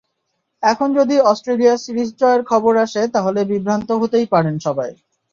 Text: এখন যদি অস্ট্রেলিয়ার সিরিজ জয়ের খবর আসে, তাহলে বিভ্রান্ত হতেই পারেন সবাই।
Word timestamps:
এখন 0.63 0.87
যদি 0.93 1.15
অস্ট্রেলিয়ার 1.31 1.77
সিরিজ 1.77 2.09
জয়ের 2.17 2.41
খবর 2.43 2.73
আসে, 2.77 3.01
তাহলে 3.07 3.39
বিভ্রান্ত 3.51 3.89
হতেই 4.01 4.27
পারেন 4.33 4.55
সবাই। 4.59 4.91